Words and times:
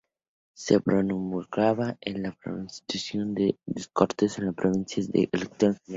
Se 0.57 0.79
promulga 0.79 1.67
la 2.03 2.31
Constitución, 2.43 2.73
se 2.73 2.87
disuelven 3.35 3.57
las 3.67 3.87
Cortes 3.89 4.31
y 4.31 4.35
se 4.37 4.41
convocan 4.41 4.75
elecciones 4.97 5.57
generales. 5.59 5.81